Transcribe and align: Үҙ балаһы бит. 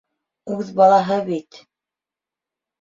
Үҙ 0.55 0.71
балаһы 0.79 1.19
бит. 1.29 1.63